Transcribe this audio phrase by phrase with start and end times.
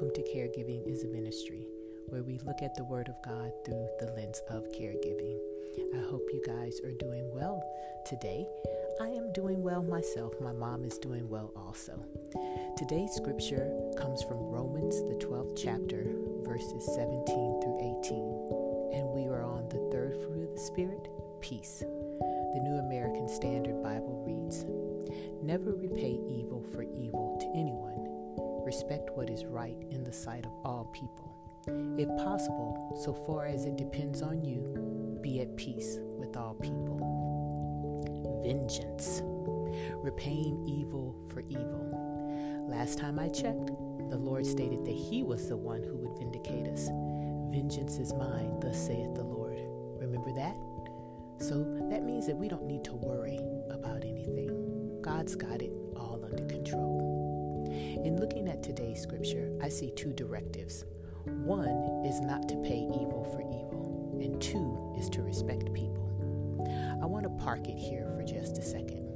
[0.00, 1.66] Welcome to Caregiving is a Ministry,
[2.06, 5.36] where we look at the Word of God through the lens of caregiving.
[5.94, 7.62] I hope you guys are doing well
[8.06, 8.46] today.
[8.98, 10.32] I am doing well myself.
[10.40, 12.02] My mom is doing well also.
[12.78, 16.06] Today's scripture comes from Romans, the 12th chapter,
[16.48, 18.96] verses 17 through 18.
[18.96, 21.08] And we are on the third fruit of the Spirit,
[21.42, 21.80] peace.
[21.80, 24.64] The New American Standard Bible reads
[25.44, 28.09] Never repay evil for evil to anyone
[28.64, 31.36] respect what is right in the sight of all people.
[31.98, 36.98] If possible, so far as it depends on you, be at peace with all people.
[38.44, 39.22] Vengeance,
[40.02, 42.66] repaying evil for evil.
[42.68, 43.70] Last time I checked,
[44.10, 46.88] the Lord stated that He was the one who would vindicate us.
[47.52, 49.58] Vengeance is mine, thus saith the Lord.
[49.98, 50.56] Remember that?
[51.40, 55.00] So that means that we don't need to worry about anything.
[55.02, 57.09] God's got it all under control.
[57.70, 60.84] In looking at today's scripture, I see two directives.
[61.24, 66.66] One is not to pay evil for evil, and two is to respect people.
[67.00, 69.06] I want to park it here for just a second.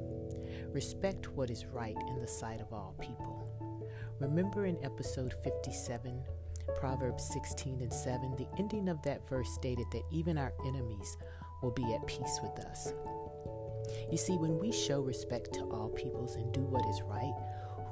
[0.72, 3.48] Respect what is right in the sight of all people.
[4.20, 6.22] Remember in episode 57,
[6.78, 11.16] Proverbs 16 and 7, the ending of that verse stated that even our enemies
[11.60, 12.92] will be at peace with us.
[14.10, 17.34] You see, when we show respect to all peoples and do what is right,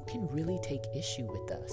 [0.07, 1.73] can really take issue with us.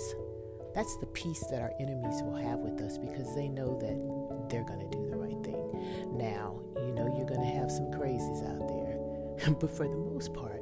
[0.75, 4.63] That's the peace that our enemies will have with us because they know that they're
[4.63, 6.17] going to do the right thing.
[6.17, 10.33] Now, you know, you're going to have some crazies out there, but for the most
[10.33, 10.61] part,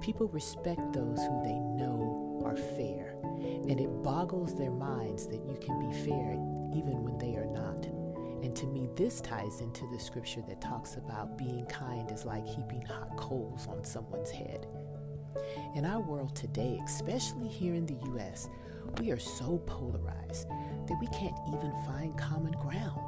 [0.00, 3.16] people respect those who they know are fair.
[3.22, 6.32] And it boggles their minds that you can be fair
[6.74, 7.86] even when they are not.
[8.42, 12.46] And to me, this ties into the scripture that talks about being kind is like
[12.46, 14.66] heaping hot coals on someone's head.
[15.74, 18.48] In our world today, especially here in the US,
[18.98, 20.48] we are so polarized
[20.86, 23.00] that we can't even find common ground.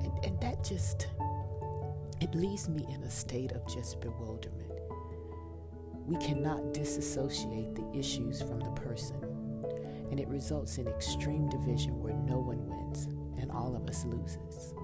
[0.00, 1.08] And, and that just,
[2.20, 4.72] it leaves me in a state of just bewilderment.
[6.06, 9.16] We cannot disassociate the issues from the person,
[10.10, 13.08] and it results in extreme division where no one wins
[13.40, 14.74] and all of us loses.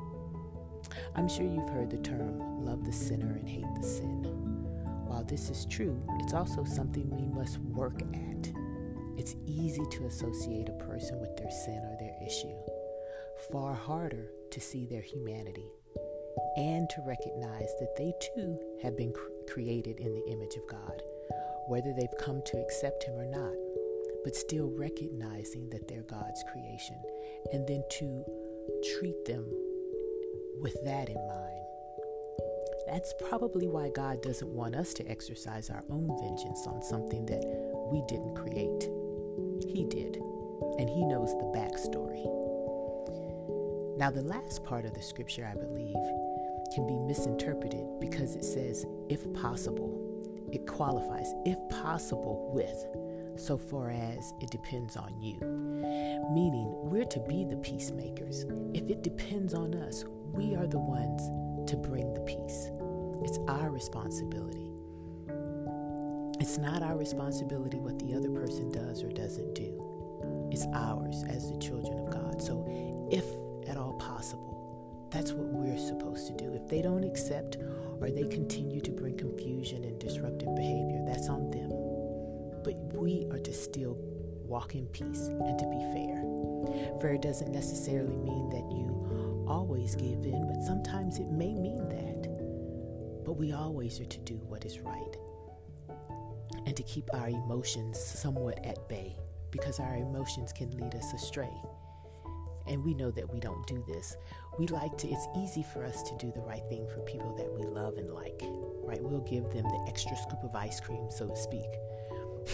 [1.15, 4.50] I'm sure you've heard the term love the sinner and hate the sin.
[5.11, 8.53] While this is true, it's also something we must work at.
[9.19, 12.55] It's easy to associate a person with their sin or their issue,
[13.51, 15.67] far harder to see their humanity
[16.57, 21.03] and to recognize that they too have been cr- created in the image of God,
[21.67, 23.57] whether they've come to accept Him or not,
[24.23, 27.03] but still recognizing that they're God's creation,
[27.53, 28.25] and then to
[28.95, 29.45] treat them
[30.61, 31.60] with that in mind.
[32.91, 37.45] That's probably why God doesn't want us to exercise our own vengeance on something that
[37.93, 38.91] we didn't create.
[39.65, 40.17] He did,
[40.77, 42.27] and He knows the backstory.
[43.97, 45.95] Now, the last part of the scripture, I believe,
[46.75, 49.97] can be misinterpreted because it says, if possible.
[50.53, 55.39] It qualifies, if possible, with, so far as it depends on you.
[56.35, 58.47] Meaning, we're to be the peacemakers.
[58.75, 61.23] If it depends on us, we are the ones
[61.71, 62.71] to bring the peace.
[63.23, 64.71] It's our responsibility.
[66.41, 70.49] It's not our responsibility what the other person does or doesn't do.
[70.51, 72.43] It's ours as the children of God.
[72.43, 72.67] So,
[73.11, 73.25] if
[73.69, 76.53] at all possible, that's what we're supposed to do.
[76.55, 77.59] If they don't accept
[78.01, 81.71] or they continue to bring confusion and disruptive behavior, that's on them.
[82.65, 83.97] But we are to still
[84.51, 86.25] walk in peace and to be fair.
[87.01, 92.00] Fair doesn't necessarily mean that you always give in, but sometimes it may mean that.
[93.31, 95.17] But we always are to do what is right
[96.67, 99.17] and to keep our emotions somewhat at bay
[99.53, 101.55] because our emotions can lead us astray.
[102.67, 104.17] And we know that we don't do this.
[104.59, 107.49] We like to, it's easy for us to do the right thing for people that
[107.49, 108.43] we love and like,
[108.83, 109.01] right?
[109.01, 111.71] We'll give them the extra scoop of ice cream, so to speak.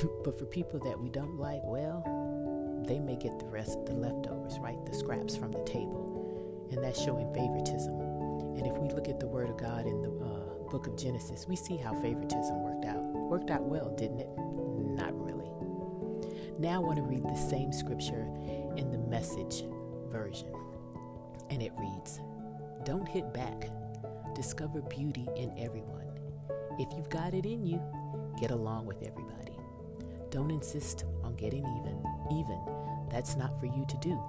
[0.25, 4.59] but for people that we don't like, well, they may get the rest, the leftovers,
[4.59, 4.85] right?
[4.85, 6.69] The scraps from the table.
[6.71, 7.99] And that's showing favoritism.
[8.59, 11.47] And if we look at the Word of God in the uh, book of Genesis,
[11.49, 13.03] we see how favoritism worked out.
[13.03, 14.29] Worked out well, didn't it?
[14.37, 15.51] Not really.
[16.59, 18.27] Now I want to read the same scripture
[18.77, 19.65] in the message
[20.11, 20.53] version.
[21.51, 22.21] And it reads
[22.85, 23.71] Don't hit back.
[24.35, 26.07] Discover beauty in everyone.
[26.79, 27.81] If you've got it in you,
[28.39, 29.57] get along with everybody.
[30.31, 32.03] Don't insist on getting even.
[32.31, 32.61] Even.
[33.11, 34.21] That's not for you to do.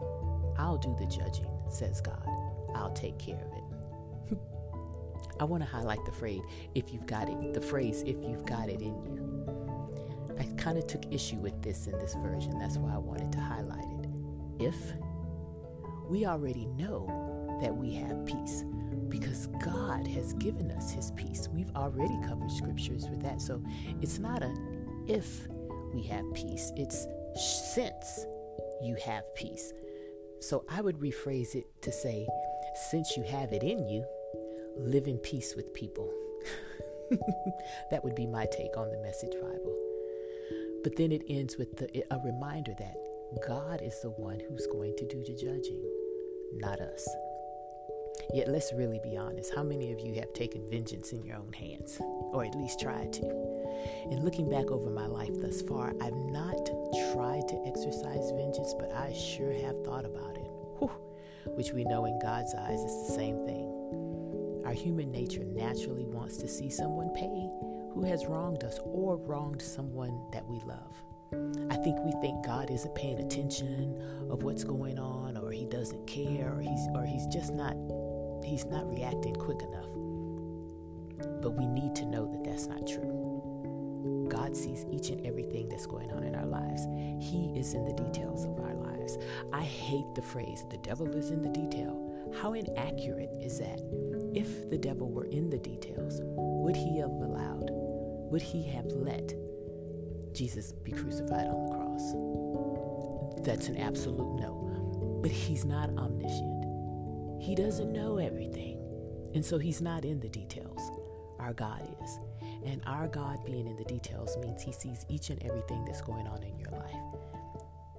[0.58, 2.26] I'll do the judging, says God.
[2.76, 3.67] I'll take care of it.
[5.40, 6.42] I want to highlight the phrase
[6.76, 10.36] if you've got it, the phrase if you've got it in you.
[10.40, 12.58] I kind of took issue with this in this version.
[12.60, 14.10] That's why I wanted to highlight it.
[14.64, 14.76] if.
[16.10, 18.64] We already know that we have peace
[19.10, 21.50] because God has given us his peace.
[21.52, 23.42] We've already covered scriptures with that.
[23.42, 23.62] So
[24.02, 24.54] it's not a
[25.08, 25.48] if
[25.94, 27.08] we have peace, it's
[27.74, 28.26] since
[28.82, 29.74] you have peace.
[30.40, 32.28] So I would rephrase it to say,
[32.90, 34.06] since you have it in you,
[34.80, 36.12] live in peace with people.
[37.92, 39.76] that would be my take on the Message Bible.
[40.84, 42.96] But then it ends with the, a reminder that
[43.46, 45.84] God is the one who's going to do the judging,
[46.54, 47.08] not us.
[48.34, 49.54] Yet let's really be honest.
[49.56, 53.14] How many of you have taken vengeance in your own hands, or at least tried
[53.14, 53.26] to?
[54.12, 56.66] In looking back over my life thus far, I've not
[57.14, 60.48] tried to exercise vengeance, but I sure have thought about it.
[60.80, 60.92] Whew.
[61.56, 63.77] Which we know in God's eyes is the same thing.
[64.68, 67.50] Our human nature naturally wants to see someone pay
[67.94, 70.94] who has wronged us or wronged someone that we love.
[71.72, 73.98] I think we think God isn't paying attention
[74.30, 77.78] of what's going on or he doesn't care or he's or he's just not
[78.44, 79.88] he's not reacting quick enough.
[81.42, 84.28] But we need to know that that's not true.
[84.28, 86.82] God sees each and everything that's going on in our lives.
[87.22, 89.18] He is in the details of our lives.
[89.54, 92.04] I hate the phrase, the devil is in the detail.
[92.42, 93.80] How inaccurate is that?
[94.38, 99.34] If the devil were in the details, would he have allowed, would he have let
[100.32, 103.44] Jesus be crucified on the cross?
[103.44, 105.20] That's an absolute no.
[105.24, 107.42] But he's not omniscient.
[107.42, 108.78] He doesn't know everything.
[109.34, 110.82] And so he's not in the details.
[111.40, 112.20] Our God is.
[112.64, 116.28] And our God being in the details means he sees each and everything that's going
[116.28, 116.94] on in your life.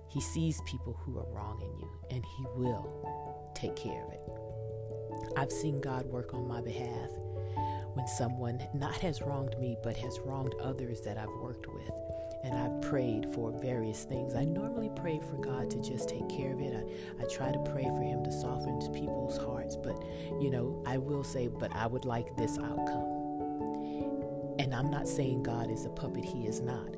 [0.09, 4.38] He sees people who are wronging you, and he will take care of it.
[5.37, 7.11] I've seen God work on my behalf
[7.95, 11.91] when someone not has wronged me, but has wronged others that I've worked with
[12.45, 14.35] and I've prayed for various things.
[14.35, 16.75] I normally pray for God to just take care of it.
[16.75, 20.01] I, I try to pray for Him to soften people's hearts, but
[20.41, 23.17] you know, I will say, but I would like this outcome.
[24.59, 26.97] And I'm not saying God is a puppet, He is not.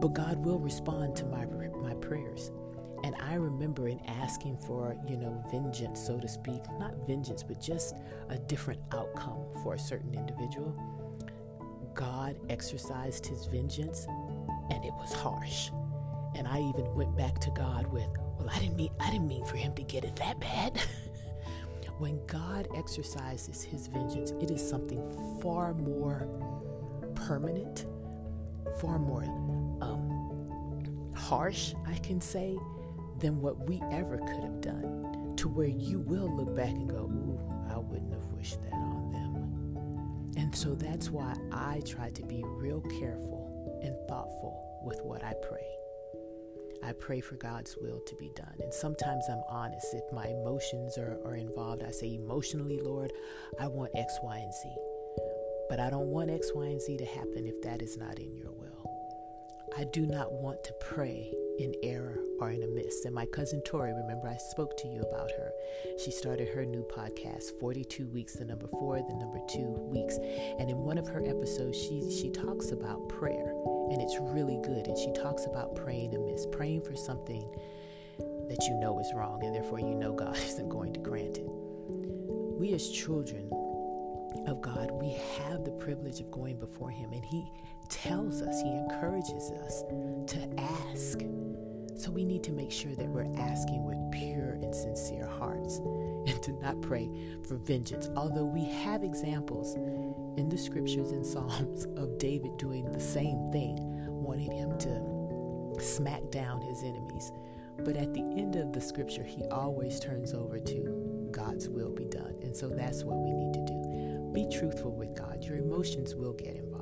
[0.00, 2.50] But God will respond to my, my prayers.
[3.06, 7.60] And I remember in asking for, you know, vengeance, so to speak, not vengeance, but
[7.60, 7.94] just
[8.30, 10.74] a different outcome for a certain individual.
[11.94, 14.08] God exercised his vengeance
[14.70, 15.70] and it was harsh.
[16.34, 18.08] And I even went back to God with,
[18.40, 20.76] well, I didn't mean I didn't mean for him to get it that bad.
[21.98, 25.00] when God exercises his vengeance, it is something
[25.40, 26.26] far more
[27.14, 27.86] permanent,
[28.80, 29.22] far more
[29.80, 32.58] um, harsh, I can say,
[33.20, 35.34] than what we ever could have done.
[35.36, 37.38] To where you will look back and go, ooh,
[37.70, 40.32] I wouldn't have wished that on them.
[40.36, 45.34] And so that's why I try to be real careful and thoughtful with what I
[45.42, 45.66] pray.
[46.82, 48.54] I pray for God's will to be done.
[48.60, 49.94] And sometimes I'm honest.
[49.94, 53.12] If my emotions are, are involved, I say, emotionally, Lord,
[53.58, 54.68] I want X, Y, and Z.
[55.68, 58.36] But I don't want X, Y, and Z to happen if that is not in
[58.36, 58.90] your will.
[59.76, 63.04] I do not want to pray in error or in a miss.
[63.04, 65.50] And my cousin Tori, remember I spoke to you about her.
[66.02, 70.18] She started her new podcast, 42 Weeks, the number four, the number two weeks.
[70.58, 73.54] And in one of her episodes, she, she talks about prayer
[73.90, 74.86] and it's really good.
[74.86, 77.48] And she talks about praying amiss, praying for something
[78.48, 81.46] that you know is wrong, and therefore you know God isn't going to grant it.
[81.46, 83.50] We, as children
[84.46, 87.44] of God, we have the privilege of going before Him, and He
[87.88, 89.82] tells us, He encourages us
[90.28, 91.20] to ask.
[91.96, 95.78] So we need to make sure that we're asking with pure and sincere hearts
[96.26, 97.08] and to not pray
[97.48, 98.10] for vengeance.
[98.16, 99.74] Although we have examples
[100.36, 103.78] in the scriptures and Psalms of David doing the same thing,
[104.08, 107.32] wanting him to smack down his enemies.
[107.78, 112.06] But at the end of the scripture, he always turns over to God's will be
[112.06, 112.34] done.
[112.42, 114.30] And so that's what we need to do.
[114.32, 115.44] Be truthful with God.
[115.44, 116.75] Your emotions will get involved.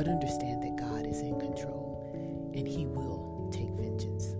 [0.00, 2.10] But understand that God is in control
[2.54, 4.34] and he will take vengeance.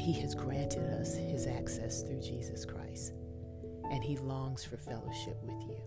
[0.00, 3.12] He has granted us his access through Jesus Christ,
[3.90, 5.82] and he longs for fellowship with you.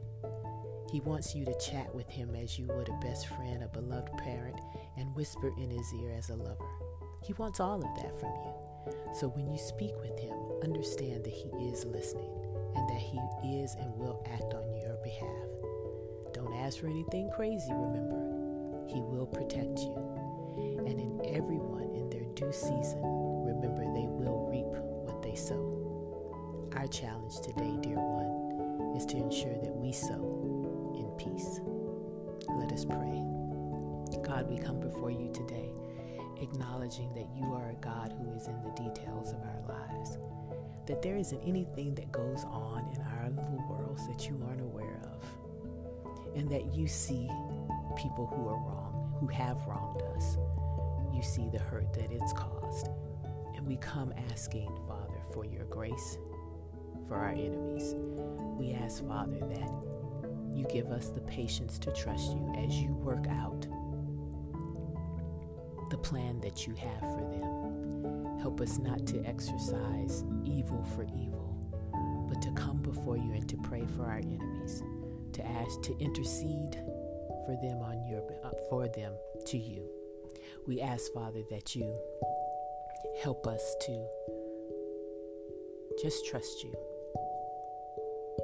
[0.92, 4.12] He wants you to chat with him as you would a best friend, a beloved
[4.18, 4.60] parent,
[4.98, 6.68] and whisper in his ear as a lover.
[7.24, 8.94] He wants all of that from you.
[9.22, 12.36] So when you speak with him, understand that he is listening
[12.76, 15.48] and that he is and will act on your behalf.
[16.34, 18.33] Don't ask for anything crazy, remember.
[18.94, 19.96] He will protect you.
[20.86, 24.70] And in everyone in their due season, remember they will reap
[25.06, 26.70] what they sow.
[26.76, 31.60] Our challenge today, dear one, is to ensure that we sow in peace.
[32.50, 33.24] Let us pray.
[34.24, 35.72] God, we come before you today
[36.42, 40.18] acknowledging that you are a God who is in the details of our lives,
[40.86, 45.02] that there isn't anything that goes on in our little worlds that you aren't aware
[45.14, 47.30] of, and that you see
[47.96, 50.38] people who are wrong, who have wronged us.
[51.14, 52.90] You see the hurt that it's caused.
[53.56, 56.18] And we come asking, Father, for your grace
[57.08, 57.96] for our enemies.
[58.58, 59.72] We ask, Father, that
[60.52, 63.68] you give us the patience to trust you as you work out
[65.90, 68.40] the plan that you have for them.
[68.40, 71.56] Help us not to exercise evil for evil,
[72.28, 74.84] but to come before you and to pray for our enemies,
[75.34, 76.82] to ask to intercede
[77.46, 79.14] for them on your uh, for them
[79.48, 79.88] to you.
[80.68, 81.96] We ask, Father, that you
[83.22, 84.08] help us to
[86.02, 86.74] just trust you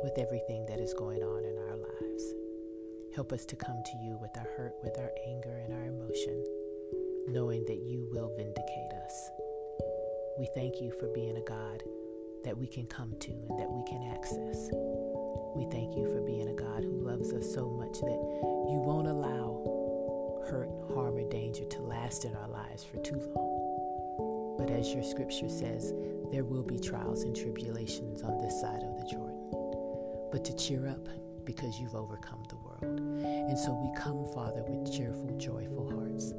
[0.03, 2.23] with everything that is going on in our lives.
[3.15, 6.43] Help us to come to you with our hurt, with our anger, and our emotion
[7.31, 9.29] knowing that you will vindicate us.
[10.37, 11.83] We thank you for being a God
[12.43, 14.69] that we can come to and that we can access.
[15.55, 18.19] We thank you for being a God who loves us so much that
[18.69, 24.57] you won't allow hurt, harm, or danger to last in our lives for too long.
[24.57, 25.93] But as your scripture says,
[26.31, 30.29] there will be trials and tribulations on this side of the Jordan.
[30.31, 31.07] But to cheer up
[31.45, 32.99] because you've overcome the world.
[33.23, 36.33] And so we come, Father, with cheerful, joyful hearts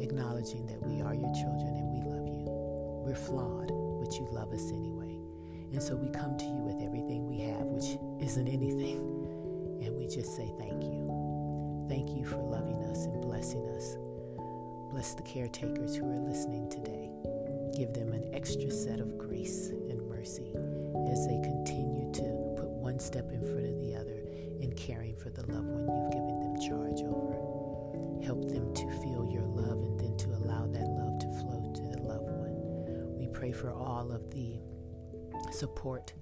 [0.00, 2.44] acknowledging that we are your children and we love you.
[3.04, 3.68] We're flawed,
[4.00, 5.05] but you love us anyway.
[5.76, 8.96] And so we come to you with everything we have, which isn't anything.
[9.84, 11.04] And we just say thank you.
[11.86, 13.98] Thank you for loving us and blessing us.
[14.90, 17.12] Bless the caretakers who are listening today.
[17.76, 20.48] Give them an extra set of grace and mercy
[21.12, 22.24] as they continue to
[22.56, 24.24] put one step in front of the other
[24.64, 27.36] in caring for the loved one you've given them charge over.
[28.24, 31.82] Help them to feel your love and then to allow that love to flow to
[31.82, 33.18] the loved one.
[33.18, 34.56] We pray for all of the
[35.50, 36.12] support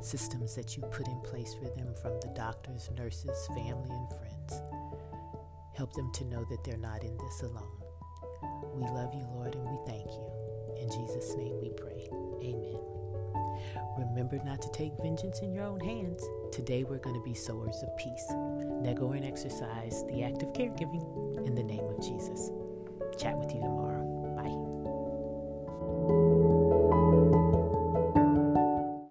[0.00, 4.62] systems that you put in place for them from the doctors, nurses, family, and friends.
[5.74, 7.82] Help them to know that they're not in this alone.
[8.74, 10.38] We love you, Lord, and we thank you.
[10.80, 12.08] In Jesus' name we pray.
[12.42, 12.78] Amen.
[13.98, 16.22] Remember not to take vengeance in your own hands.
[16.52, 18.26] Today we're going to be sowers of peace.
[18.30, 22.50] Now go and exercise the act of caregiving in the name of Jesus.
[23.18, 23.97] Chat with you tomorrow.